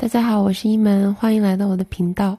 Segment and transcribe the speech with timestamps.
[0.00, 2.38] 大家好，我是一门，欢迎来到我的频道。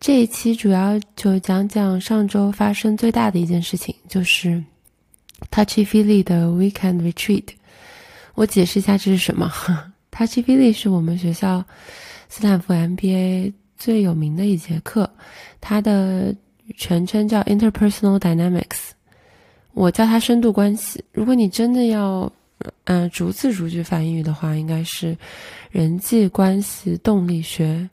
[0.00, 4.60] 这一期主要就讲讲上周发生最大的一件事情，就是
[5.52, 7.44] Touchy Feely 的 Weekend Retreat。
[8.34, 9.48] 我解释一下这是什么。
[10.10, 11.64] Touchy Feely 是我们学校
[12.28, 15.08] 斯坦福 MBA 最有名的一节课，
[15.60, 16.34] 它的
[16.76, 18.90] 全称叫 Interpersonal Dynamics，
[19.74, 21.04] 我叫它深度关系。
[21.12, 22.32] 如果你真的要
[22.84, 25.16] 嗯，逐字逐句翻译的话，应该是
[25.70, 27.88] 人际关系动力学，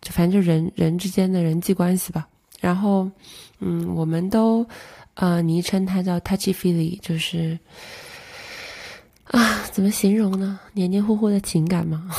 [0.00, 2.28] 就反正就人人之间的人际关系吧。
[2.60, 3.10] 然后，
[3.60, 4.66] 嗯，我们都
[5.14, 7.58] 呃昵称它叫 Touchy Feely，就是
[9.24, 10.58] 啊，怎么形容呢？
[10.72, 12.10] 黏黏糊糊的情感吗？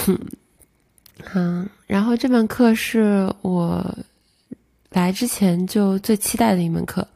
[1.34, 3.98] 嗯，然后这门课是我
[4.90, 7.08] 来之前就最期待的一门课。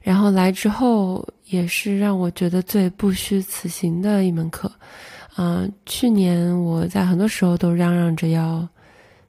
[0.00, 4.70] 然后来之后，也是让我觉得最不虚此行的一门课，
[5.34, 8.68] 啊，去年我在很多时候都嚷嚷着要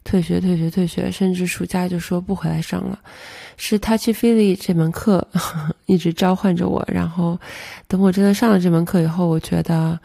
[0.03, 2.99] 退学、退学、退学，甚至暑假就说不回来上了。
[3.57, 5.27] 是 Touch Feely 这门课
[5.87, 7.39] 一直召唤着我，然后
[7.87, 9.99] 等我真的上了这门课以后，我觉得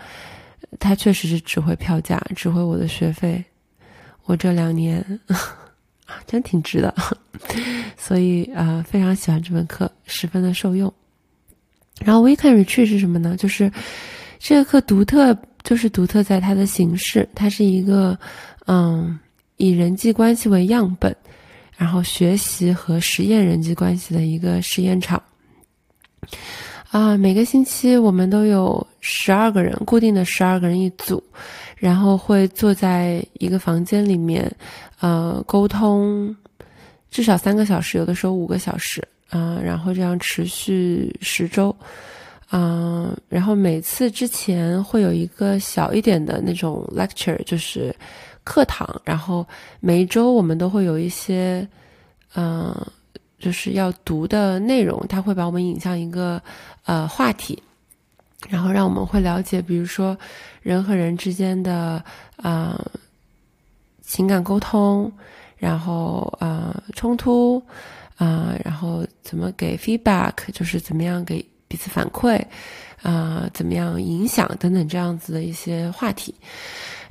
[0.80, 3.44] 它确实是值回票价，值回我的学费。
[4.24, 5.04] 我这两年。
[6.26, 6.94] 真挺值的，
[7.96, 10.92] 所以啊，非常喜欢这门课，十分的受用。
[12.00, 13.36] 然后 Weekend Retreat 是什么呢？
[13.36, 13.70] 就是
[14.38, 18.18] 这个课独特，就是独特在它的形式，它是一个
[18.66, 19.18] 嗯，
[19.56, 21.14] 以人际关系为样本，
[21.76, 25.22] 然后学习和实验人际关系的一个实验场。
[26.90, 31.22] 啊，每个星期我们都有十二个人，固定的十二个人一组，
[31.76, 34.50] 然后会坐在一个房间里面。
[35.00, 36.36] 呃，沟通
[37.10, 39.02] 至少三个小时，有的时候五个小时
[39.32, 41.74] 啊，然后这样持续十周，
[42.50, 47.94] 啊，然后每次之前会有一个小一点的那种 lecture，就是
[48.44, 49.46] 课堂，然后
[49.80, 51.66] 每一周我们都会有一些，
[52.34, 52.76] 嗯，
[53.38, 56.38] 就是要读的内容，他会把我们引向一个
[56.84, 57.62] 呃话题，
[58.50, 60.14] 然后让我们会了解，比如说
[60.60, 62.04] 人和人之间的
[62.36, 62.78] 啊。
[64.04, 65.10] 情感沟通，
[65.56, 67.62] 然后啊冲突，
[68.22, 72.40] 啊然后怎么给 feedback，就是怎么样给彼此反馈，
[73.02, 76.32] 啊怎么样影响等等这样子的一些话题，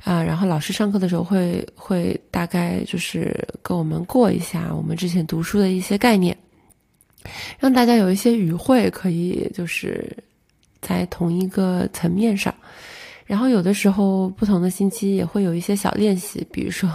[0.04, 6.34] 啊然后老师上课的时候会会大概就是跟我们过一下我们之前读书的一些概念，
[7.58, 10.16] 让大家有一些语汇可以就是
[10.80, 12.54] 在同一个层面上。
[13.24, 16.90] 然后有的时候不同的星期也会有一些小练习，比如说，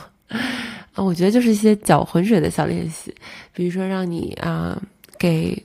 [1.06, 3.14] 我觉得就是一些搅浑水的小练习，
[3.54, 4.82] 比如说让你啊
[5.18, 5.64] 给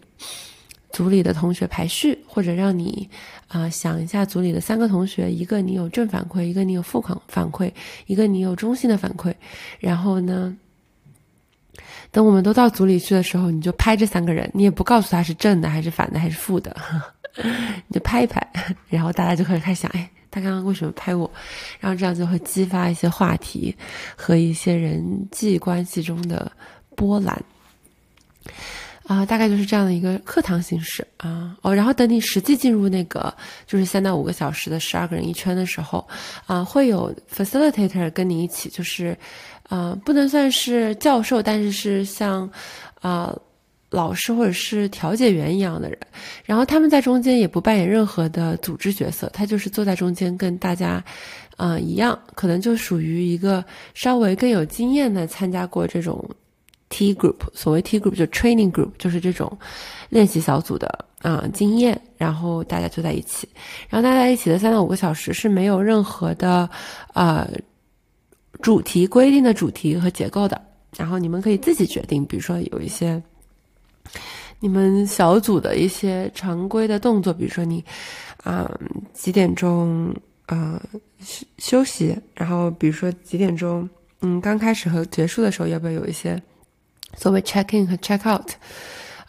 [0.90, 3.08] 组里的同学排序，或者让你
[3.48, 7.72] 啊想一下组里的三个同学，一个你有正反馈，一个你有负反反馈，
[8.06, 9.34] 一个你有中性的反馈，
[9.80, 10.54] 然后呢，
[12.10, 16.76] 等我们都到组里去的时候，你就拍这三个人，你也不告诉他是正的还是反的还是负的，
[17.88, 18.46] 你就拍一拍，
[18.90, 20.10] 然后大家就会开始想，哎。
[20.32, 21.30] 他刚刚为什么拍我？
[21.78, 23.72] 然后这样就会激发一些话题
[24.16, 26.50] 和一些人际关系中的
[26.96, 27.40] 波澜
[29.06, 31.56] 啊，大概就是这样的一个课堂形式啊。
[31.60, 33.32] 哦，然后等你实际进入那个
[33.66, 36.08] 就是三到五个小时的十二个人一圈的时候
[36.46, 39.16] 啊，会有 facilitator 跟你一起，就是
[39.68, 42.50] 啊，不能算是教授，但是是像
[43.00, 43.36] 啊。
[43.92, 45.98] 老师或者是调解员一样的人，
[46.46, 51.04] 然后他们在中间也不扮演任何的组织角色，他就是坐在中间跟大家，
[51.58, 56.26] 啊一样，可能就属于一个稍微更有经验的参加过这种
[56.88, 59.58] T group，所谓 T group 就 training group，就是这种
[60.08, 63.46] 练习小组的啊经验，然后大家坐在一起，
[63.90, 66.66] 然后大家在一起的三到五个小时是没有任何的
[67.12, 67.46] 呃
[68.62, 70.58] 主题规定的主题和结构的，
[70.96, 73.22] 然后你们可以自己决定，比如说有一些。
[74.60, 77.84] 你们小组的一些常规的动作，比如说你，
[78.44, 78.70] 啊
[79.12, 80.14] 几点钟
[80.46, 80.80] 啊
[81.18, 83.88] 休休息，然后比如说几点钟，
[84.20, 86.40] 嗯刚开始和结束的时候要不要有一些
[87.16, 88.50] 所谓 check in 和 check out，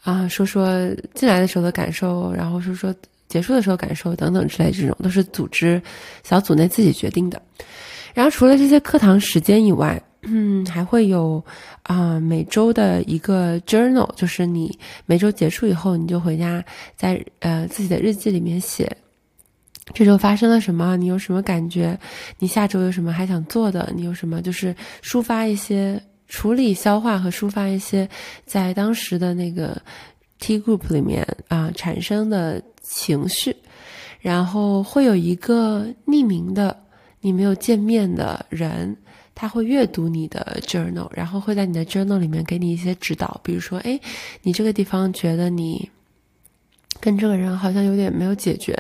[0.04, 0.68] 啊说说
[1.16, 2.94] 进来的时候的感受，然后说说
[3.28, 5.82] 结束的时候感受等等之类这种都是组织
[6.24, 7.42] 小组内自己决定的。
[8.14, 10.00] 然后除了这些课堂时间以外。
[10.26, 11.44] 嗯，还会有
[11.84, 16.64] 啊，每周的一个 journal，就是你每周结束以后，你就回家
[16.96, 18.96] 在呃自己的日记里面写。
[19.94, 22.00] 这周发生了什么，你有什么感觉，
[22.40, 24.74] 你下周有什么还想做的，你有什么就是
[25.04, 28.08] 抒发一些、处理、消化和抒发一些
[28.46, 29.82] 在当时的那个
[30.40, 33.54] T group 里面啊产生的情绪，
[34.22, 36.82] 然后会有一个匿名的。
[37.26, 38.98] 你没有见面的人，
[39.36, 44.00] 他会阅读你的 journal，然后会在你的 journal 里面给你一些指导，比如说，哎，
[44.42, 45.90] 你这个地方觉得你
[47.00, 48.78] 跟这个人好像有点没有解决，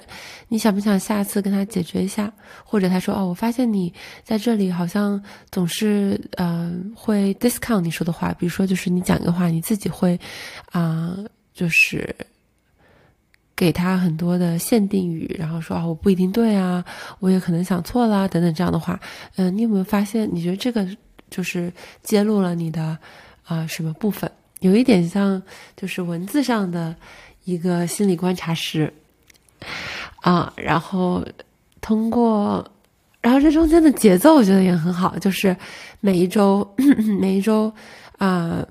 [0.47, 2.31] 你想不想下次跟他解决一下？
[2.63, 5.21] 或者他说，哦，我发现你在这里好像
[5.51, 10.19] 总是呃会 discount 你说的话，比如说就是你讲一个话，你自己会
[10.71, 11.17] 啊，
[11.53, 12.15] 就是。
[13.55, 16.83] 给他很多的限定语，然后说啊，我不一定对啊，
[17.19, 18.99] 我也可能想错啦，等等这样的话，
[19.35, 20.29] 嗯，你有没有发现？
[20.31, 20.87] 你觉得这个
[21.29, 21.71] 就是
[22.01, 22.97] 揭露了你的
[23.43, 24.29] 啊什么部分？
[24.59, 25.41] 有一点像
[25.75, 26.95] 就是文字上的
[27.43, 28.91] 一个心理观察师
[30.21, 31.23] 啊，然后
[31.81, 32.65] 通过，
[33.21, 35.55] 然后这中间的节奏我觉得也很好，就是
[35.99, 36.67] 每一周
[37.19, 37.71] 每一周
[38.17, 38.65] 啊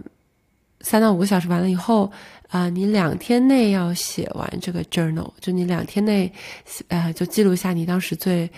[0.83, 2.13] 三到五个小时完了以后。
[2.53, 6.31] 啊，你两天内要写完这个 journal，就你两天内，
[6.89, 8.51] 呃，就记录下你当时最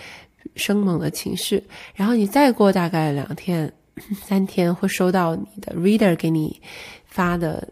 [0.57, 1.63] 生猛的情绪，
[1.93, 3.71] 然后你再过大概两天、
[4.27, 6.61] 三天会收到你的 reader 给你
[7.05, 7.69] 发的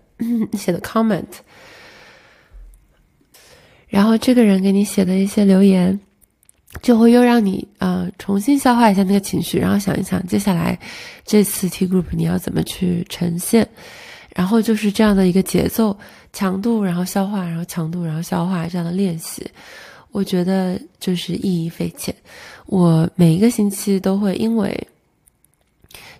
[0.53, 1.27] 写的 comment，
[3.89, 5.99] 然后这个人给你写的一些留言，
[6.81, 10.79] 就会又让你啊重新消化一下那个情绪，然后想一想接下来
[11.25, 13.67] 这次 T group 你要怎么去呈现。
[14.35, 15.95] 然后就是这样的一个节奏、
[16.31, 19.45] 强度，然后消化，然后强度，然后消化这样的练习，
[20.11, 22.13] 我觉得就是意义非浅。
[22.65, 24.87] 我每一个星期都会因为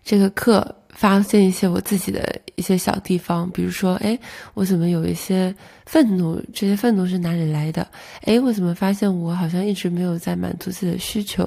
[0.03, 4.17] 这个课发现一些我自己的一些小地方，比如说，哎，
[4.53, 5.53] 我怎么有一些
[5.87, 6.39] 愤怒？
[6.53, 7.87] 这些愤怒是哪里来的？
[8.25, 11.43] 哎，我怎么发现我好像一直没有在满足自己的需求？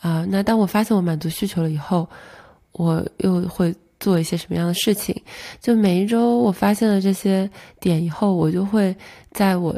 [0.00, 2.08] 啊，那当我发现我满足需求了以后，
[2.72, 3.72] 我又会。
[4.02, 5.14] 做一些什么样的事情？
[5.60, 7.48] 就每一周我发现了这些
[7.80, 8.94] 点以后，我就会
[9.30, 9.72] 在我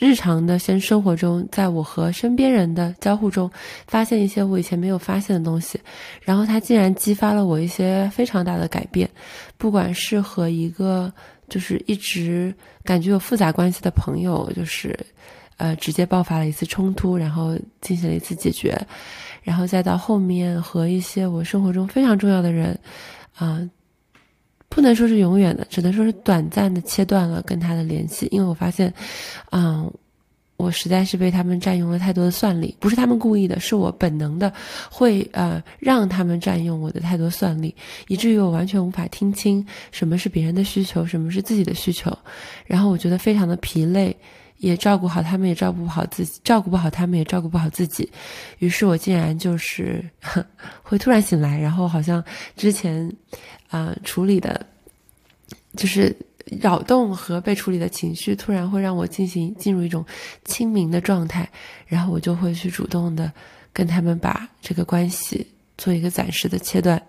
[0.00, 3.50] 日常的先生活中，在我和身边人的交互中，
[3.86, 5.78] 发现一些我以前没有发现的东西。
[6.22, 9.08] 然后它竟然激发了我一些非常大的改变，
[9.58, 11.12] 不管是和一个
[11.50, 12.52] 就是一直
[12.82, 14.98] 感觉有复杂关系的朋友，就是
[15.58, 18.76] 呃直接爆发了一次冲突，然后进行了一次解决，
[19.42, 22.78] 然后再到后面和一些我生活中非常重要的人。
[23.38, 23.70] 啊，
[24.68, 28.92] 不能说是永远的，只能说是短暂的切断了跟他的联系，因为我发现，
[29.52, 29.88] 嗯，
[30.56, 34.52] 我实在是被他们占用了太多的算力，不是他们故意的，是我本能的
[34.90, 37.72] 会呃让他们占用我的太多算力，
[38.08, 42.12] 以至于我完全无法听清什么是别人的需求，什么是自己的需求，
[42.66, 44.16] 然后我觉得非常的疲累。
[44.58, 48.10] 也照顾好他们，也照顾不好自己；照顾不好他们，也照顾不好自己。
[48.58, 50.04] 于是我竟然就是
[50.82, 52.22] 会突然醒来，然后好像
[52.56, 53.10] 之前
[53.70, 54.66] 啊处理的，
[55.76, 56.14] 就是
[56.60, 60.04] 扰动和被处理的情绪，突然会让我进行进入一种
[60.44, 61.48] 清明的状态，
[61.86, 63.32] 然后我就会去主动的
[63.72, 65.46] 跟他们把这个关系
[65.76, 67.00] 做一个暂时的切断，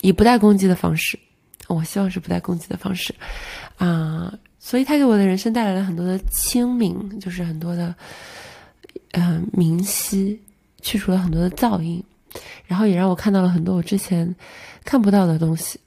[0.00, 1.18] 以不带攻击的方式。
[1.66, 3.14] 我希望是不带攻击的方式
[3.76, 4.32] 啊。
[4.66, 7.94] 所以，他给我的人生带来了很多的清明，就是很多的，
[9.12, 10.40] 嗯，明晰，
[10.80, 12.02] 去除了很多的噪音，
[12.66, 14.34] 然后也让我看到了很多我之前
[14.82, 15.78] 看不到的东西。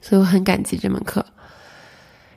[0.00, 1.22] 所以我很感激这门课。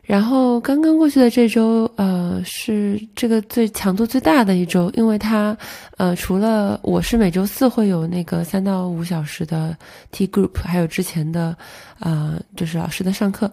[0.06, 5.58] 然后刚刚过去的这周，呃，是这个最强度最大的一周，因为它，
[5.98, 9.76] 呃，除了我是每周四会有那个三到五小时的
[10.12, 11.58] T group，还有之前的，
[12.00, 13.52] 呃，就是老师的上课，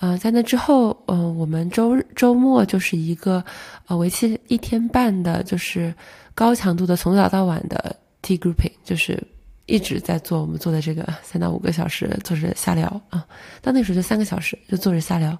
[0.00, 3.44] 呃，在那之后，嗯，我们周周末就是一个，
[3.86, 5.94] 呃，为期一天半的，就是
[6.34, 9.22] 高强度的从早到晚的 T grouping，就是。
[9.70, 13.24] 一直在做我们做的这个三到五个小时坐着瞎聊啊，
[13.62, 15.38] 到那时候就三个小时就坐着瞎聊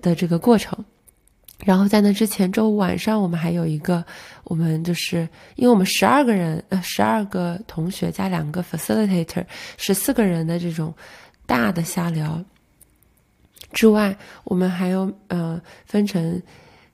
[0.00, 0.84] 的这个过程。
[1.64, 4.04] 然后在那之前，周五晚上我们还有一个，
[4.44, 9.44] 我们就是因为我们十二个人，呃，十二个同学加两个 facilitator，
[9.76, 10.94] 十四个人的这种
[11.46, 12.44] 大的瞎聊
[13.72, 16.40] 之外，我们还有呃分成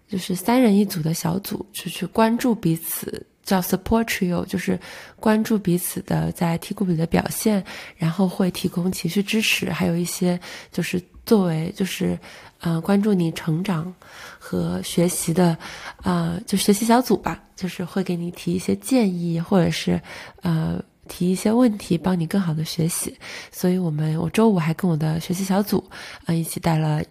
[0.08, 3.26] 就是三人一组的小组，就去关注彼此。
[3.42, 4.78] 叫 support trio，就是
[5.18, 7.64] 关注彼此的在 T 库里的表现，
[7.96, 10.38] 然后会提供情绪支持，还有一些
[10.70, 12.18] 就是作为就是
[12.60, 13.92] 呃关注你成长
[14.38, 15.56] 和学习的
[15.96, 20.00] 啊就学习小组吧，就是会给你提一些建议，或者是
[20.42, 23.16] 呃提一些问题，帮你更好的学习。
[23.50, 25.84] 所以我们我周五还跟我的学习小组
[26.26, 27.02] 啊一起带了。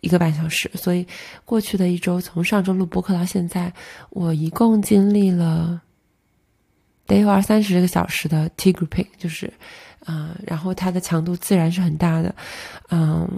[0.00, 1.06] 一个半小时，所以
[1.44, 3.72] 过去的一周，从上周录播课到现在，
[4.10, 5.80] 我一共经历了
[7.06, 9.52] 得有二三十个小时的 T grouping，就是，
[10.04, 12.34] 啊，然后它的强度自然是很大的，
[12.90, 13.28] 嗯，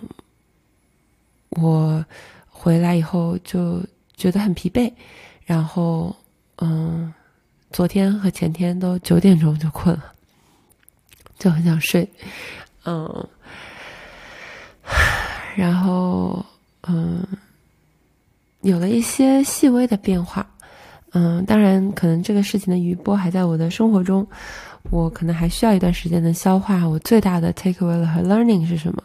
[1.51, 2.05] 我
[2.49, 3.83] 回来以后就
[4.17, 4.93] 觉得很疲惫，
[5.45, 6.15] 然后，
[6.57, 7.13] 嗯，
[7.71, 10.13] 昨天和前天都九点钟就困了，
[11.39, 12.11] 就很想睡，
[12.85, 13.29] 嗯，
[15.59, 16.47] 然后
[16.83, 17.27] 嗯，
[18.61, 20.49] 有了一些细微的变化，
[21.11, 24.25] 嗯，当然可能这个事情的余波还在我的生活中，
[24.89, 26.87] 我可能还需要一段时间的消化。
[26.87, 29.03] 我最大的 take away 和 learning 是什么？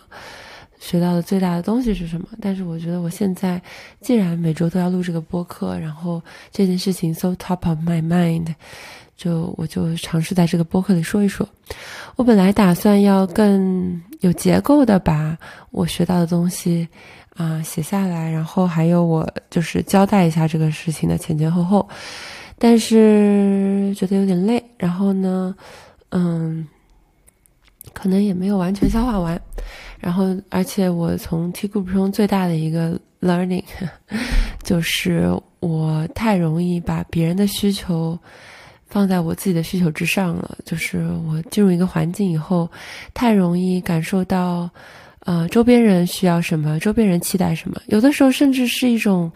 [0.79, 2.27] 学到的最大的东西是什么？
[2.39, 3.59] 但是我觉得我现在
[3.99, 8.53] 既然每周都要录这个播客，然后这件事情 so top of my mind，
[9.17, 11.49] 就我就尝试在这个播客里说一说。
[12.15, 15.37] 我本来打算要更有结构的把
[15.71, 16.87] 我学到的东西
[17.35, 21.87] 啊写下来，然后还有我就是交代一下这个事情的前前后后，
[22.57, 25.55] 但是觉得有点累，然后呢，
[26.09, 26.67] 嗯。
[27.93, 29.39] 可能也没有完全消化完，
[29.99, 33.63] 然后，而且我从 T group 中最大的一个 learning，
[34.63, 35.29] 就是
[35.59, 38.17] 我太容易把别人的需求
[38.93, 40.55] 放在我自己的需求之上了。
[40.63, 42.69] 就是我进入一个环境以后，
[43.15, 44.69] 太容易感受到，
[45.21, 49.31] 呃，周边人需要什么，周边人期待什么，有的时候甚至是一种。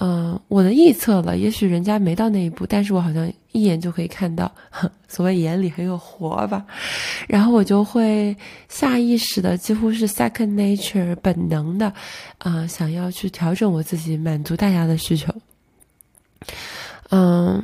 [0.00, 4.50] 嗯，我的臆测了，也许人家没到那一步，但是我好像一眼就可以看到，
[5.06, 6.64] 所谓眼里很有活吧，
[7.28, 8.34] 然后我就会
[8.68, 11.92] 下意识的，几乎是 second nature 本能的，
[12.38, 15.32] 啊，想要去调整我自己，满足大家的需求。
[17.10, 17.62] 嗯，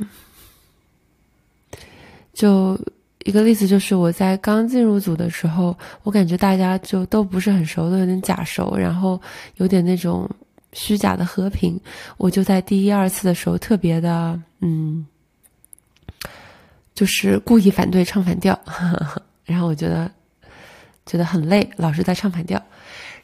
[2.39, 2.79] 就
[3.25, 9.19] 一个例子，就是我在刚进入组的时候，我感觉大家就都不是很熟，都有点假熟，然后
[9.57, 10.29] 有点那种。
[10.71, 11.81] 虚假的和平，
[12.17, 15.03] 我就在第一二次的时候特别的，嗯，
[16.93, 18.57] 就是故意反对唱反调，
[19.45, 20.11] 然后我觉得
[21.07, 22.61] 觉得很累，老是在唱反调。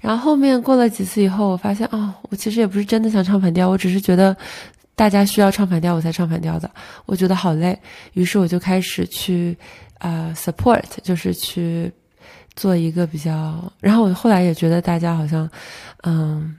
[0.02, 4.36] 然后后面过了几次以后，我发现哦，我其实也不是真的想唱反调，我只是觉得
[4.96, 6.70] 大家需要唱反调，我才唱反调的。
[7.06, 7.78] 我觉得好累，
[8.14, 9.58] 于是我就开始去
[10.00, 11.92] 呃 support，就是去
[12.56, 13.72] 做一个比较。
[13.80, 15.50] 然后我后来也觉得大家好像，
[16.04, 16.56] 嗯。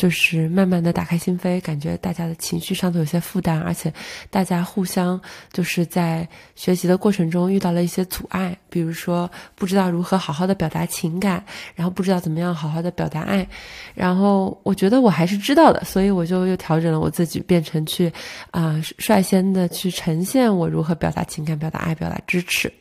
[0.00, 3.92] 就是慢慢的打开心扉，感觉大家的情绪上头有些负担，而且
[4.30, 5.20] 大家互相
[5.52, 13.46] 就是在学习的过程中遇到了一些阻碍，比如说不知道如何好好的表达情感，然后不知道怎么样好好的表达爱，
[13.94, 18.10] 然后我觉得我还是知道的，所以我就又调整了我自己，变成去
[18.52, 22.72] 啊率先的去呈现我如何表达情感、表达爱、表达支持。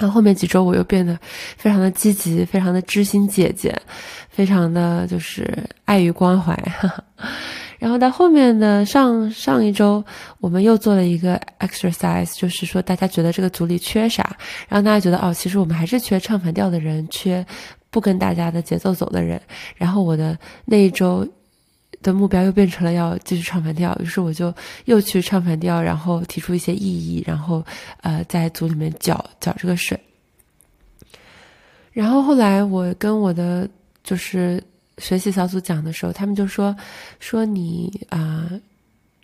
[0.00, 1.18] 然后后面几周我又变得
[1.58, 3.78] 非常的积极，非常的知心姐姐，
[4.30, 5.46] 非常的就是
[5.84, 6.54] 爱与关怀。
[6.56, 7.28] 哈 哈
[7.78, 10.02] 然后到后面的上上一周，
[10.38, 14.34] 我们又做了一个 exercise，就是说大家觉得这个组里缺啥，
[14.68, 17.44] 然后大家觉得哦，其实我们还是缺唱反调的人，缺
[17.90, 19.38] 不跟大家的节奏走的人。
[19.76, 21.28] 然后我的那一周。
[22.02, 24.54] 的目标又变成了要继续唱反调，于是我就
[24.84, 27.64] 又去唱反调，然后提出一些异议，然后
[28.02, 29.98] 呃在组里面搅搅这个水。
[31.92, 33.68] 然后后来我跟我的
[34.02, 34.62] 就是
[34.98, 36.74] 学习小组讲的时候，他们就说
[37.18, 38.50] 说你啊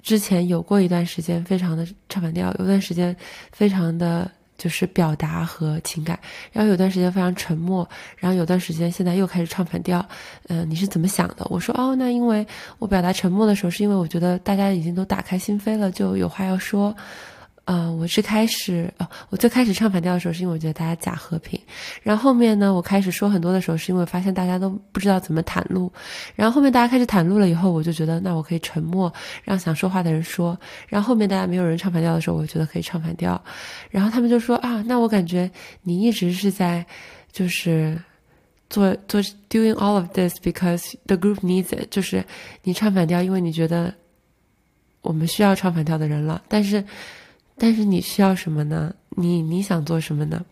[0.03, 3.17] 之前有过一段时间非常的唱反调，有段时间
[3.53, 4.31] 非常的。
[4.59, 6.19] 就是表达和情感，
[6.53, 10.05] 然后有段时间非常沉默，然后有段时间现在又开始唱反调，
[10.49, 11.47] 嗯，你是怎么想的？
[11.51, 12.47] 我说哦，那因为
[12.79, 16.95] 我表达沉默的时候，是因为我觉得大家已经都打开心扉了，就有话要说。
[17.67, 21.61] 啊，我是开始啊，我最开始唱反调的时候，是因为我觉得大家假和平。
[22.01, 25.93] 然后后面呢，我开始说很多的时候，是因为发现大家都不知道怎么袒露。
[26.37, 30.57] 然后后面大家开始袒露了以后，我就觉得那我可以沉默，让想说话的人说。
[30.87, 33.43] 然后后面大家没有人唱反调的时候，我觉得可以唱反调。
[33.91, 35.51] 然后他们就说啊，那我感觉
[35.83, 36.87] 你一直是在
[37.33, 38.01] 就是
[38.71, 39.21] 做做
[39.51, 42.25] doing all of this because the group needs it，就是
[42.63, 43.93] 你唱反调，因为你觉得
[45.03, 46.85] 我们需要唱反调的人了，但是。
[47.59, 48.95] 但是你需要什么呢？
[49.11, 50.45] 你你想做什么呢？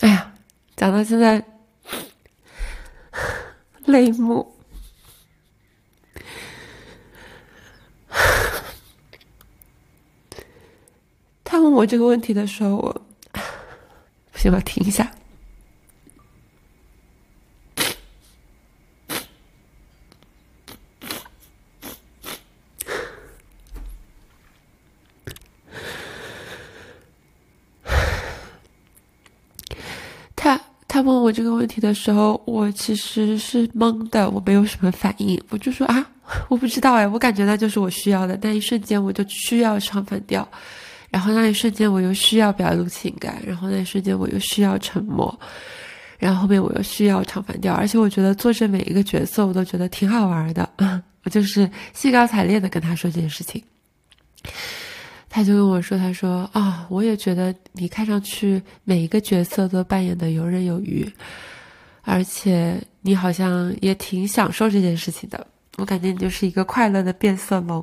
[0.00, 0.34] 哎呀，
[0.76, 1.42] 讲到现在，
[3.86, 4.54] 泪目。
[11.44, 13.02] 他问我这个问题的时候，我
[14.32, 15.10] 不行，我停一下。
[31.02, 36.06] 问我这个问题的时候，我其实是懵的，我没有什么反应，我就说啊，
[36.48, 40.46] 我不知道哎，我感觉那就是我需要的，那一瞬间我就需要唱反调，
[41.10, 45.38] 然后那一瞬间我又需要表露情感，然后那一瞬间我又需要沉默，
[46.18, 50.68] 然后后面我又需要唱反调，而且我觉得做这每一个角色，我都觉得挺好玩的，
[51.24, 53.62] 我就是兴高采烈的跟他说这件事情。
[55.34, 61.10] 他就跟我说：“他说啊，我也觉得你看上去每一个角色都扮演的游刃有余，
[62.02, 65.46] 而且你好像也挺享受这件事情的。
[65.78, 67.82] 我感觉你就是一个快乐的变色龙。”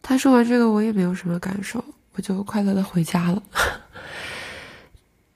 [0.00, 3.42] 他说完这个，我也没有什么感受，我就快乐的回家了。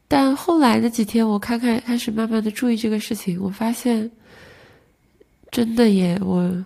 [0.08, 4.10] 但后来的几天，我看看开始慢慢的注意这个事情，我发现，
[5.50, 6.64] 真的耶，我。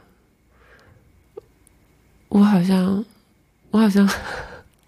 [2.37, 3.03] 我好像，
[3.71, 4.07] 我好像，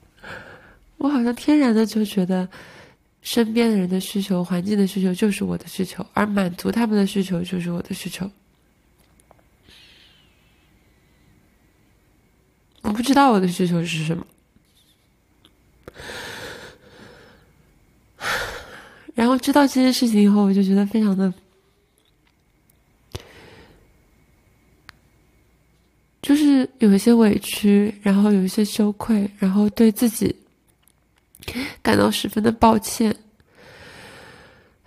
[0.98, 2.46] 我好像天然的就觉得，
[3.22, 8.30] 身边的人的需求、环境的需求就是我的需求，而满足他们的需求就是我的需求。
[12.82, 14.26] 我不知道我的需求是什么，
[19.14, 21.32] 然后知道这件事情以后，我就觉得非常的。
[26.28, 30.36] 就是有一些委屈，然后有一些羞愧，然后对自己
[31.80, 33.16] 感到十分的抱歉。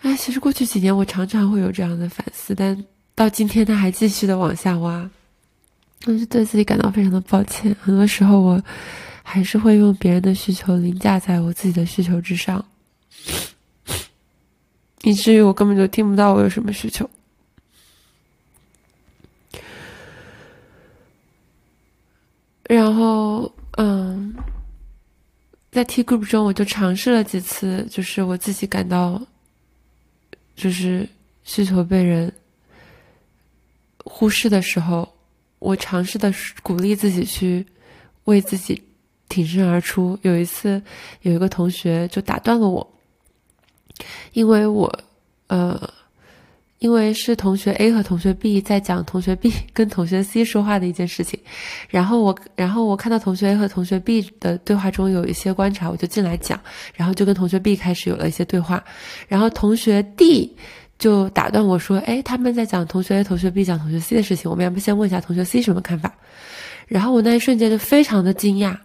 [0.02, 2.78] 哎，其实过去几年我常常会有这样的反思，但
[3.16, 5.10] 到今天他还继续的往下挖，
[6.06, 7.76] 我就对自己感到非常的抱歉。
[7.82, 8.64] 很多时候我
[9.24, 12.64] 还是会用别人的需求凌驾在我自己的需求之上，
[15.02, 17.10] 以至于我根本就听不到我有什么需求。
[22.74, 24.34] 然后，嗯，
[25.74, 29.22] 在 T group 中，我就尝试了几次，就是我自己感到，
[30.56, 31.06] 就是
[31.44, 32.32] 需求被人
[34.06, 35.14] 忽视的时候，
[35.60, 37.66] 我尝试的鼓励自己去
[38.24, 38.82] 为自己
[39.28, 40.18] 挺身而出。
[40.22, 40.82] 有一次，
[41.24, 42.90] 有一个同学就打断了我，
[44.32, 45.04] 因为我，
[45.48, 45.94] 呃。
[46.82, 51.40] 因为是同学 A 和同学 B 在讲同学 B 跟同学 C 说话的一件事情，
[51.90, 56.60] 然后我，然后我看到同学 A 和同学 B 的对话中有一些观察，我就进来讲，
[56.96, 58.84] 然后就跟同学 B 开始有了一些对话，
[59.28, 60.52] 然后同学 D
[60.98, 66.12] 就打断我说：“哎，他们在讲同学 A、同学 B 讲同学 C 的事情，我们要不先问一下同学 C 什么看法？”
[66.90, 68.76] 然后我那一瞬间就非常的惊讶。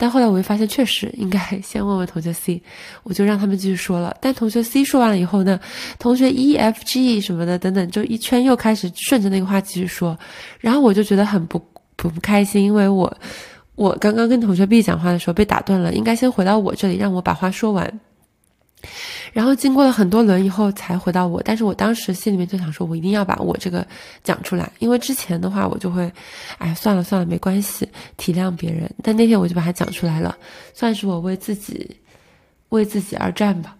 [0.00, 2.62] 但后来我又发现，确实应该 先问问同学 C，
[3.02, 4.16] 我就让他们继续说了。
[4.20, 5.58] 但同学 C 说完了以后呢，
[5.98, 10.16] 同学 E、F、G 什么的等等，就一圈又开始顺着那个话继续说。
[10.60, 11.58] 然后我就觉得很不
[11.96, 13.12] 不不开心，因为我
[13.74, 18.00] 我刚刚跟同学 B 讲话的时候被打断了，应该先回到我这里，让我把话说完。
[19.32, 23.86] 然后经过了很多轮以后才回到我，但是我当时心里面就想说，我一定要把我这个
[24.22, 26.10] 讲出来，因为之前的话我就会，
[26.58, 28.88] 哎，算了算了，没关系，体谅别人。
[29.02, 30.36] 但那天我就把它讲出来了，
[30.72, 31.96] 算是我为自己，
[32.68, 33.76] 为自己而战吧。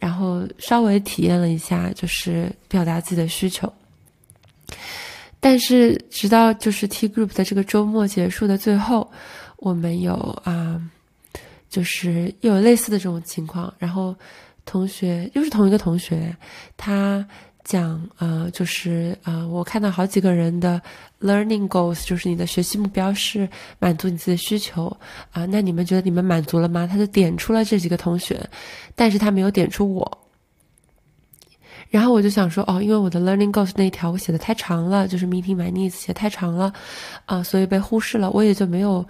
[0.00, 3.70] 然后稍微体验了一下，就是表达自己的需求。
[5.40, 9.10] 但是直到就是 T group 的这个周末结束的最后，
[9.58, 10.80] 我们有啊。
[11.68, 14.14] 就是又有类似的这种情况，然后
[14.64, 16.34] 同学又是同一个同学，
[16.76, 17.26] 他
[17.64, 20.80] 讲呃，就是呃，我看到好几个人的
[21.20, 23.46] learning goals，就是你的学习目标是
[23.78, 24.86] 满足你自己的需求
[25.32, 26.86] 啊，那你们觉得你们满足了吗？
[26.90, 28.48] 他就点出了这几个同学，
[28.94, 30.18] 但是他没有点出我。
[31.90, 36.70] 然后我就想说，哦，因为我的 learning goals 那一条我写的太长了，就是 meeting my needs 写太长了，
[37.24, 39.06] 啊，所以被忽视了，我也就没有。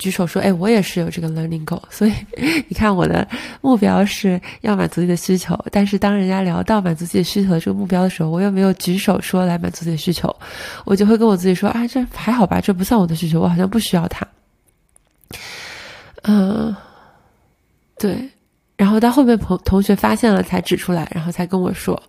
[0.00, 2.12] 举手说：“哎，我也是有这个 learning goal，所以
[2.66, 3.28] 你看我的
[3.60, 5.56] 目标是要满足自己的需求。
[5.70, 10.34] 但是当人家聊到满足自己的需求的这个目标的时候，我又没有举手说来满足自己的需求，
[10.86, 14.26] 我就会跟我自己说：啊，这还好吧，这不算我的需求，我好像不需要它。
[16.22, 16.74] 嗯，
[17.98, 18.30] 对。
[18.76, 22.02] 然后到后面同同学发现了才指出来，然后才跟我说。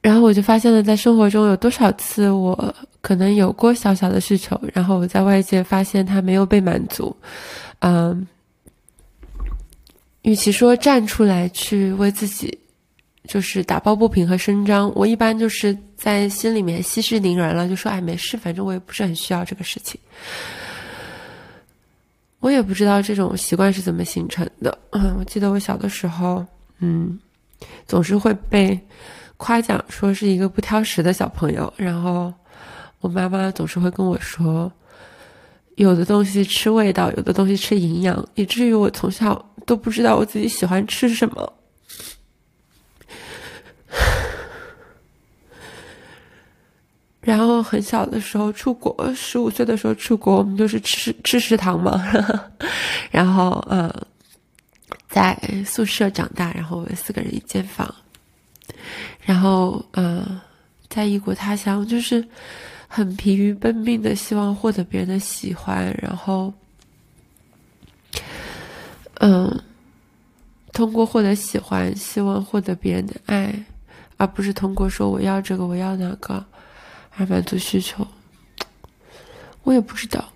[0.00, 2.74] 然后我就发现了，在生活中有多少次我。”
[3.06, 7.16] 可能有过小小的需求，然后我在外界发现它没有被满足，
[7.78, 8.26] 嗯，
[10.22, 12.58] 与其说站出来去为自己
[13.28, 20.00] 就是打抱不平和声张，我一般就是在心里面息事宁人了，就说哎没事，反正我也不是很需要这个事情。
[22.40, 24.76] 我也不知道这种习惯是怎么形成的。
[24.90, 26.44] 嗯，我记得我小的时候，
[26.80, 27.16] 嗯，
[27.86, 28.76] 总是会被
[29.36, 32.34] 夸奖说是一个不挑食的小朋友，然后。
[33.06, 34.70] 我妈妈总是会跟我说，
[35.76, 41.52] 有的东西吃味道，有的东西吃营养，以至于我从小都不知道我自己喜欢吃什么。
[47.20, 52.04] 然后很小的时候出国，十五岁的时候出国，我们就是吃吃食堂嘛。
[53.12, 53.88] 然后嗯，
[55.08, 57.94] 在宿舍长大，然后四个人一间房。
[59.20, 60.40] 然后嗯，
[60.88, 62.26] 在异国他乡，就是。
[62.88, 66.52] 很疲于奔命的希望获得别人的喜欢，然后，
[69.14, 69.62] 嗯，
[70.72, 73.52] 通过获得喜欢，希望获得别人的爱，
[74.16, 76.44] 而不是通过说我要这个我要那个
[77.16, 78.06] 而满足需求。
[79.64, 80.32] 我也不知道，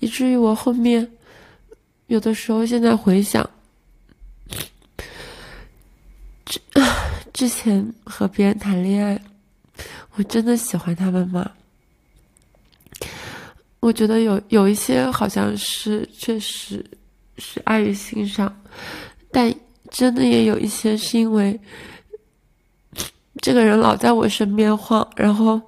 [0.00, 1.06] 以至于我后面
[2.06, 3.48] 有的时候现在回想，
[6.46, 6.58] 之
[7.34, 9.20] 之前和别人谈恋爱。
[10.18, 11.48] 我真的喜欢他们吗？
[13.78, 16.84] 我觉得有有一些好像是确实
[17.36, 18.52] 是爱于欣赏，
[19.30, 19.54] 但
[19.88, 21.58] 真的也有一些是因为
[23.40, 25.60] 这个人老在我身边晃，然后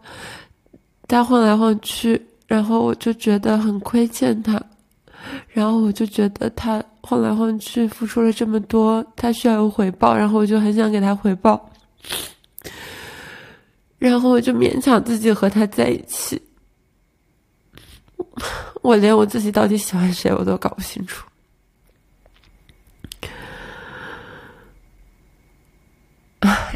[1.06, 4.60] 他晃来晃去，然后我就觉得很亏欠他，
[5.46, 11.70] 然后我就觉得他晃来晃去付出了这么多，他需要有回报，然后我就很想给他回报。
[14.00, 16.40] 然后我就勉强自己和他在一起，
[18.80, 21.26] 我连我自己到底喜欢谁我都搞不清楚。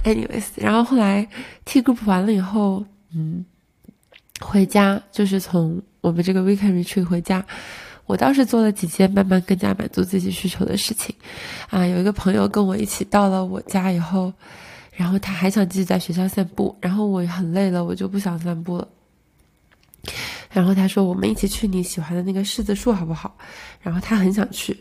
[0.04, 1.26] anyways，然后后来
[1.64, 2.84] T group 完了以后，
[3.14, 3.42] 嗯，
[4.40, 7.42] 回家就是从我们这个 weekend retreat 回家，
[8.04, 11.16] 我倒是做了几件慢慢更加满足自己需求的事情，
[11.70, 14.30] 啊，有一个朋友跟我一起到了我家以后。
[14.94, 18.88] 然后他还想继续在学校散步，然后我很累了，我就不想散步了。
[20.52, 23.36] 然后他说：“我们一起去你喜欢的那个柿子树好不好？”
[23.82, 24.78] 然后他很想去，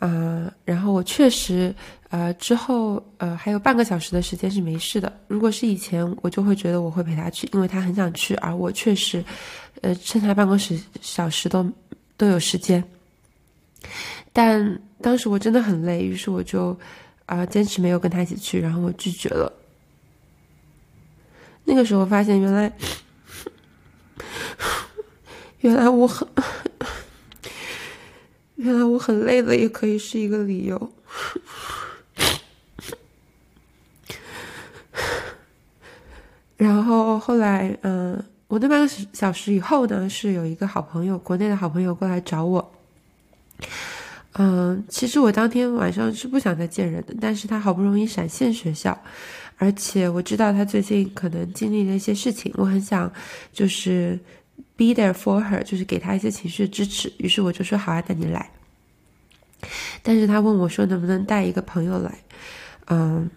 [0.00, 1.72] 啊，然后我确实，
[2.10, 5.12] 呃，之后呃还有半个小时的时间是没事的。
[5.28, 9.24] 如果是以前，我就会觉得我会陪他去，因为他很想去，而我确实，
[9.82, 11.70] 呃，趁他半个时小时都
[12.16, 12.82] 都有时间。
[14.32, 16.76] 但当时我真的很累，于是我就。
[17.32, 19.50] 啊，坚持没有跟他一起去，然后我拒绝了。
[21.64, 22.70] 那个时候发现，原来，
[25.60, 26.28] 原来我很，
[28.56, 30.92] 原来我很累了，也可以是一个理由。
[36.58, 42.72] 然后后来，嗯，我那半个小时以后呢，是有一个好朋友，国内的好朋友过来找我。
[44.34, 48.98] 嗯，其实我当天晚上是不想再见人的，但是他好不容易闪现学校，
[49.58, 53.12] 而且我知道他最近可能经历了一些事情，我很想
[53.52, 54.18] 就是
[54.76, 58.50] be there for her，就是给他一些情绪支持，于是我就说好啊，那你来。
[60.02, 62.18] 但是他问我说能不能带一个朋友来，
[62.86, 63.30] 嗯，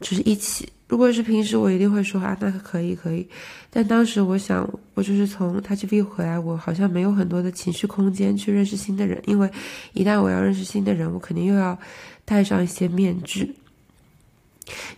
[0.00, 0.68] 就是一起。
[0.86, 3.26] 如果是平时，我一定会说啊，那可以可以。
[3.70, 9.50] 但当时我想，我就是从 Touch V 回来，我好像没有很多的情绪空间去认识新的人，因为
[9.94, 11.76] 一旦我要认识新的人，我肯定又要
[12.24, 13.54] 戴上一些面具。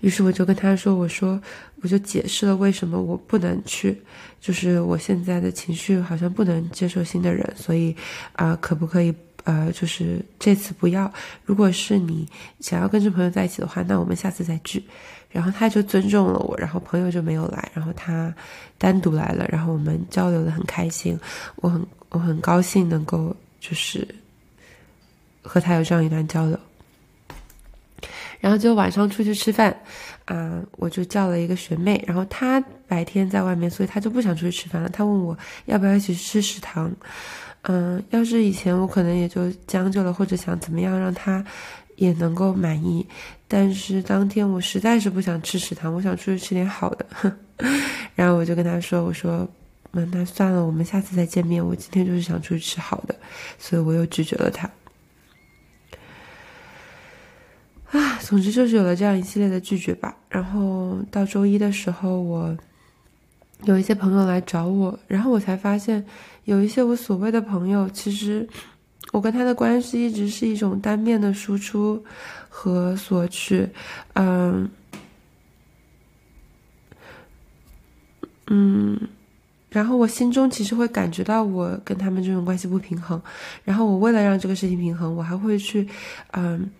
[0.00, 1.40] 于是我就跟他说：“我说，
[1.82, 3.96] 我就解释了为什么我不能去，
[4.40, 7.94] 就是我现在的情绪好像不能接受新的人，所以
[8.34, 9.12] 啊，可不可以
[9.44, 11.12] 呃，就是这次不要？
[11.44, 12.28] 如果是你
[12.60, 14.84] 想要跟这朋友在一起的话，那我们下次再聚。”
[15.30, 18.34] 然后他就尊重了我，然后朋友就没有来，然后他
[18.78, 21.18] 单独来了，然后我们交流的很开心，
[21.56, 24.06] 我很我很高兴能够就是
[25.42, 26.58] 和他有这样一段交流。
[28.38, 29.74] 然后就晚上出去吃饭，
[30.26, 34.88] 啊，我就叫了一个学妹，然后她白天在外面，所以她就不想出去吃饭了。
[34.90, 36.94] 她问我要不要一起去吃食堂，
[37.62, 41.44] 嗯，要是以前我可能也就将就了，或者想怎么样让她
[41.96, 43.06] 也能够满意。
[43.48, 47.06] 但是当天我实在是不想吃食堂，我想出去吃点好的，
[48.14, 49.48] 然后我就跟他说：“我说，
[49.92, 51.64] 那那算了，我们下次再见面。
[51.64, 53.14] 我今天就是想出去吃好的，
[53.58, 54.70] 所以我又拒绝了他。”
[57.92, 60.16] 啊，总之就是有了这样一系列的拒绝吧。
[60.28, 62.56] 然后到周一的时候，我
[63.62, 66.04] 有一些朋友来找我，然后我才发现，
[66.44, 68.46] 有一些我所谓的朋友，其实
[69.12, 72.04] 我跟他的关系一直是一种单面的输出。
[72.58, 73.68] 和索取，
[74.14, 74.66] 嗯，
[78.46, 78.98] 嗯，
[79.68, 83.20] 然后我心中其实会感觉到我跟他们这种关系不平衡，
[83.62, 85.86] 然后我为了让这个事情平衡，我还会去，
[86.30, 86.70] 嗯，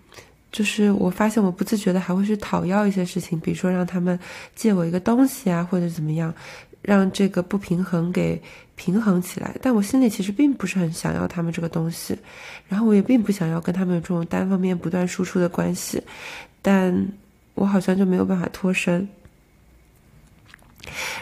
[0.51, 4.19] 就是我发现我不自觉的还会去讨要一些事情，比如说让他们
[4.55, 6.35] 借我一个东西啊，或者怎么样。
[6.87, 8.41] 让这个不平衡给
[8.77, 12.17] 平衡起来，但我心里其实并不是很想要他们这个东西，
[12.69, 16.01] 然后我也并不想要跟他们有这种单方面不断输出的关系，
[16.63, 17.09] 但
[17.55, 19.09] 我好像就没有办法脱身。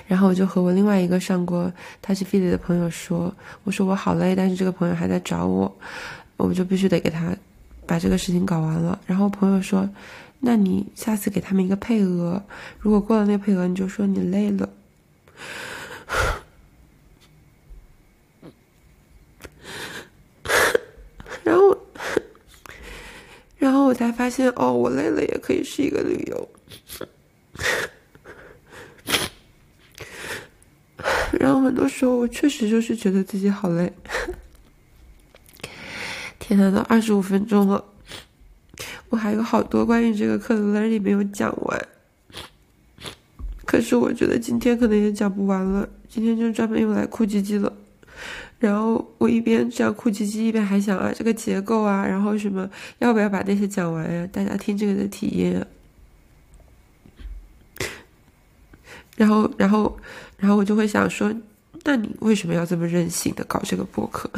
[0.06, 1.72] 然后我就和我另外一个上过
[2.02, 5.74] 他是 f i l 的朋友说：“我说我好累，但是这个朋友还在找我，
[6.36, 7.34] 我就必须得给他
[7.86, 9.88] 把这个事情搞完了。”然后朋友说
[10.40, 12.42] ：“那你下次给他们一个配额，
[12.78, 14.68] 如果过了那个配额，你就说你累了。”
[21.44, 21.76] 然后，
[23.58, 26.48] 然后我才发现，哦，我累了也可以是一个理由。
[31.38, 33.92] 然后很多时候，我确实就是觉得自己好累。
[36.38, 37.84] 天哪，都二十五分钟了，
[39.10, 41.88] 我还有好多关于这个课的 learning 没有讲完。
[43.74, 47.72] 可是我觉得今天可能也讲不完了，今天就专门用来哭唧唧了。
[48.60, 54.24] 然后我一边这样哭唧唧，一边还想啊，这个结构啊，然后什么要不要把那些讲完呀？
[54.30, 55.66] 大家听这个的体验。
[59.16, 59.98] 然后，然后，
[60.36, 61.34] 然后我就会想说，
[61.82, 64.30] 那你为什么要这么任性的搞这个博客？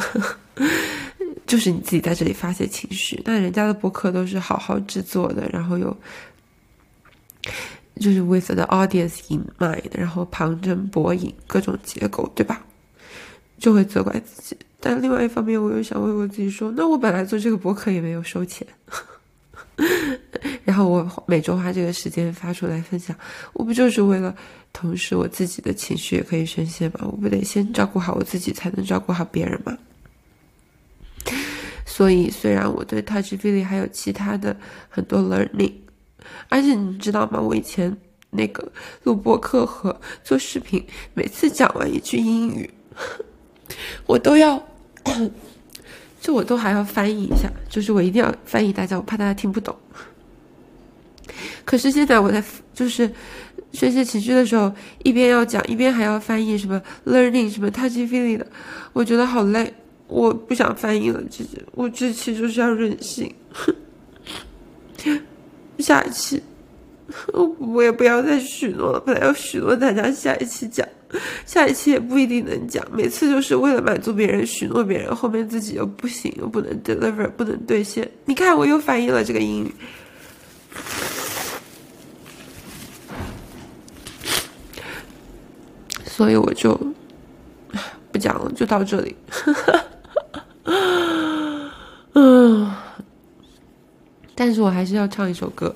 [1.47, 3.21] 就是你自己在这里发泄情绪。
[3.27, 5.95] 那人家的博客都是好好制作的，然后有，
[8.01, 12.65] 就是 with the audience in mind，然后旁征博引，各种结构，对吧？
[13.59, 14.57] 就会责怪自己。
[14.81, 18.67] 但另外一方面，我又想为我自己说，那我本来做这个博客也没有收钱。
[20.65, 23.17] 然后我每周花这个时间发出来分享，
[23.53, 24.35] 我不就是为了
[24.73, 27.01] 同时我自己的情绪也可以宣泄吗？
[27.03, 29.77] 我不得先照顾好我自己，才能照顾好别人吗？
[31.87, 34.55] 所以，虽然我对 Touch Feely 还有其他的
[34.91, 35.73] 很多 learning，
[36.49, 37.41] 而且你知道吗？
[37.41, 37.97] 我以前
[38.31, 38.71] 那个
[39.05, 40.85] 录播课和做视频，
[41.15, 42.71] 每次讲完一句英语，
[44.07, 44.63] 我都要。
[46.19, 49.77] 就我都还要翻译一下，就是我一定要翻译大家，我怕大家听不懂。
[51.65, 52.43] 可是现在我在
[52.75, 53.09] 就是
[53.71, 54.73] 宣泄情绪的时候，
[55.05, 58.47] 一边要讲，一边还要翻译什么 learning 什么 “touching feeling” 的，
[58.93, 59.73] 我觉得好累，
[60.09, 61.23] 我不想翻译了。
[61.31, 63.33] 其实我这期就是要任性，
[65.79, 66.43] 下一期
[67.59, 70.87] 我也不要再许诺了，本来要许诺大家下一期讲。
[71.47, 78.11] 下一期也不一定能讲，每次就是为了满足别人，许诺别人，后面自己又不行，又不能 deliver，不能兑现。
[78.25, 79.73] 你看，我又反映了这个英语，
[86.05, 86.77] 所以我就
[88.11, 89.15] 不讲了，就到这里。
[92.15, 92.73] 嗯，
[94.37, 95.75] 但是我还是要唱一首歌。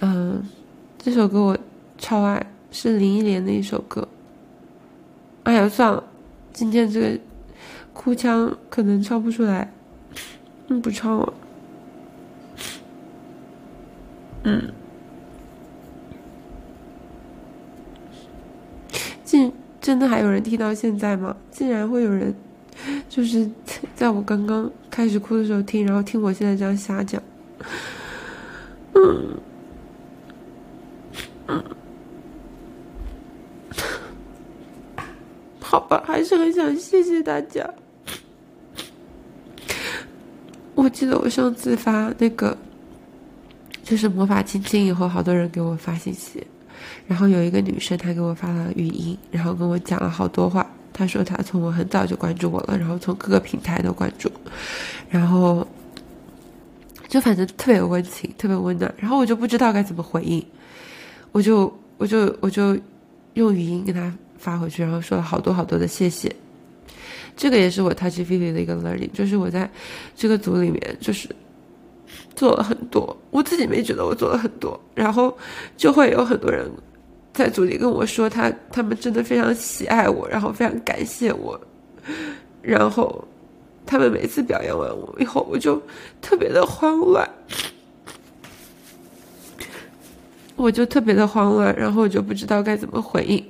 [0.00, 0.42] 嗯，
[0.98, 1.56] 这首歌我
[1.96, 2.44] 超爱。
[2.72, 4.06] 是林忆莲的一首歌。
[5.42, 6.04] 哎呀，算了，
[6.52, 7.18] 今天这个
[7.92, 9.72] 哭腔可能唱不出来，
[10.68, 11.32] 嗯，不唱了。
[14.44, 14.72] 嗯，
[19.24, 21.36] 竟真的还有人听到现在吗？
[21.50, 22.32] 竟然会有人，
[23.08, 23.50] 就是
[23.96, 27.22] 在我刚刚开始哭的时候听，然后听我现在这样瞎讲。
[28.94, 29.38] 嗯，
[31.46, 31.64] 嗯。
[35.60, 37.72] 好吧，还是很想谢谢大家。
[40.74, 42.56] 我记得我上次发那个，
[43.84, 46.44] 就是魔法亲亲以后，好多人给我发信息，
[47.06, 50.69] 然后有一个女生她给我发了语音，然后跟我讲了好多话。
[51.00, 54.30] 他说他从我很早就关注我了，然后从各个平台都关注，
[55.08, 55.66] 然后
[57.08, 58.94] 就反正特别温情，特别温暖。
[58.98, 60.44] 然后我就不知道该怎么回应，
[61.32, 62.76] 我就我就我就
[63.34, 64.12] 用语音跟他。
[64.42, 66.34] 发回去，然后说了好多好多的谢谢。
[67.36, 69.70] 这个也是我 Touch Feely 的一个 learning，就是我在
[70.16, 71.28] 这个组里面就是
[72.34, 75.36] 做了很多，我自己没觉得我做了很多，然后
[75.76, 76.70] 就会有很多人
[77.32, 81.58] 在组里跟我说他他们真的非常喜爱我，然后非常感谢我，
[82.60, 83.24] 然后
[83.86, 85.80] 他们每次表扬完我以后，我就
[86.20, 87.28] 特别的慌乱，
[90.56, 93.44] 我就特别的慌乱，然后我就不知道该怎么回应。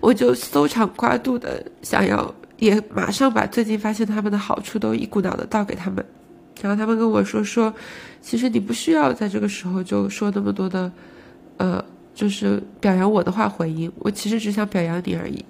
[0.00, 6.04] 我就搜肠刮肚的想要，也马上把最近发现他们的好处都一股脑的倒给他们，
[6.62, 7.72] 然后他们跟我说说，
[8.22, 10.90] 其实你不需要在这个时候就说那么多的，
[11.56, 11.84] 呃，
[12.18, 15.44] 就是表扬我的话回应，我其实只想表扬你而已，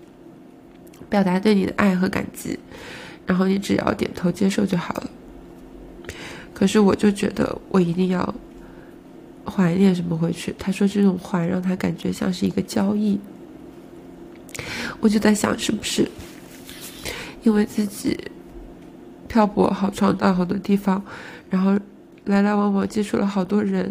[1.09, 2.59] 表达对你的爱和感激，
[3.25, 5.11] 然后你只要点头接受就好了。
[6.53, 8.35] 可是我就觉得我一定要
[9.47, 13.19] 还点什么回去，他说这种还让他感觉像是一个交易。
[15.01, 16.07] 我就在想，是不是
[17.45, 18.15] 因为自己
[19.27, 21.03] 漂泊好闯荡好多地方，
[21.49, 21.81] 然后
[22.27, 23.91] 来来往往接触了好多人，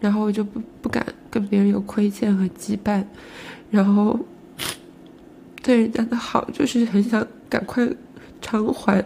[0.00, 1.04] 然后我就不不敢
[1.34, 3.04] 跟别人有亏欠和羁绊，
[3.68, 4.16] 然后
[5.64, 7.84] 对人家的好就是很想赶快
[8.40, 9.04] 偿还，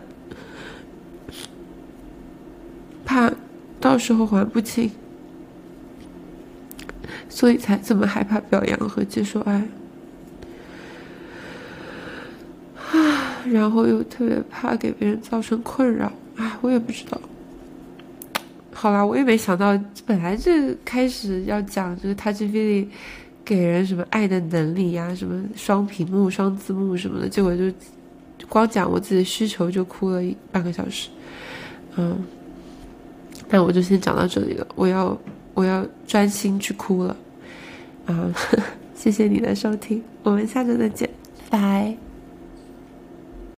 [3.03, 3.33] 怕
[3.81, 4.91] 到时候还不清，
[7.31, 9.67] 所以才这么害怕表扬和接受爱。
[13.47, 17.19] 然后又特别怕给别人造成困扰，哎，我也不知道。
[18.81, 22.87] 好啦，我也没想到，本来这开始要讲这个 Touch Feely
[23.45, 27.64] 给人什么爱的能力呀，什么双屏幕、双字幕什么的，结果就
[28.49, 31.09] 光讲我自己的需求就哭了一半个小时。
[31.97, 32.25] 嗯，
[33.49, 35.19] 那我就先讲到这里了，我要
[35.55, 37.17] 我要专心去哭了。
[38.07, 38.33] 啊，
[38.95, 41.11] 谢谢你的收听，我们下周再见，
[41.51, 42.08] 拜。